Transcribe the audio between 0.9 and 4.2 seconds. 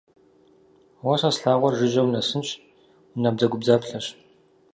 Уэ сэ слъагъур жыжьэ унэсынщ, унабдзэгубдзаплъэщ!